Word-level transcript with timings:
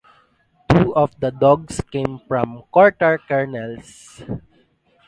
Two 0.67 0.95
of 0.95 1.19
the 1.19 1.29
dogs 1.29 1.79
came 1.91 2.19
from 2.27 2.63
Kortar 2.73 3.19
Kennels, 3.27 4.19
in 4.21 4.27
Ontario. 4.31 4.41